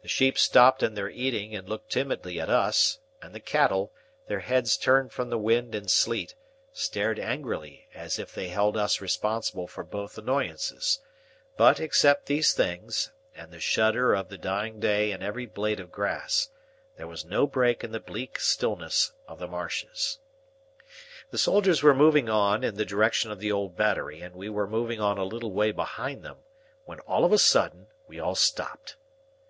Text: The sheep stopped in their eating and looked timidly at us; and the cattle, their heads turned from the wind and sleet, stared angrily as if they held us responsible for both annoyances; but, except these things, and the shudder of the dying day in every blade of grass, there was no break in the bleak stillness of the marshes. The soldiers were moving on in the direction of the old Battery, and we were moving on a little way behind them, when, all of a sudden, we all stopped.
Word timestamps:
The 0.00 0.08
sheep 0.08 0.38
stopped 0.38 0.82
in 0.82 0.94
their 0.94 1.10
eating 1.10 1.54
and 1.54 1.68
looked 1.68 1.90
timidly 1.90 2.40
at 2.40 2.48
us; 2.48 3.00
and 3.20 3.34
the 3.34 3.38
cattle, 3.38 3.92
their 4.26 4.40
heads 4.40 4.78
turned 4.78 5.12
from 5.12 5.28
the 5.28 5.36
wind 5.36 5.74
and 5.74 5.90
sleet, 5.90 6.34
stared 6.72 7.18
angrily 7.18 7.86
as 7.92 8.18
if 8.18 8.34
they 8.34 8.48
held 8.48 8.78
us 8.78 9.02
responsible 9.02 9.66
for 9.66 9.84
both 9.84 10.16
annoyances; 10.16 11.00
but, 11.58 11.80
except 11.80 12.24
these 12.24 12.54
things, 12.54 13.12
and 13.36 13.52
the 13.52 13.60
shudder 13.60 14.14
of 14.14 14.30
the 14.30 14.38
dying 14.38 14.80
day 14.80 15.10
in 15.12 15.22
every 15.22 15.44
blade 15.44 15.80
of 15.80 15.92
grass, 15.92 16.48
there 16.96 17.06
was 17.06 17.26
no 17.26 17.46
break 17.46 17.84
in 17.84 17.92
the 17.92 18.00
bleak 18.00 18.40
stillness 18.40 19.12
of 19.26 19.38
the 19.38 19.48
marshes. 19.48 20.18
The 21.30 21.36
soldiers 21.36 21.82
were 21.82 21.94
moving 21.94 22.30
on 22.30 22.64
in 22.64 22.76
the 22.76 22.86
direction 22.86 23.30
of 23.30 23.38
the 23.38 23.52
old 23.52 23.76
Battery, 23.76 24.22
and 24.22 24.34
we 24.34 24.48
were 24.48 24.66
moving 24.66 24.98
on 24.98 25.18
a 25.18 25.24
little 25.24 25.52
way 25.52 25.72
behind 25.72 26.22
them, 26.22 26.38
when, 26.86 27.00
all 27.00 27.26
of 27.26 27.32
a 27.34 27.38
sudden, 27.38 27.88
we 28.06 28.18
all 28.18 28.34
stopped. 28.34 28.96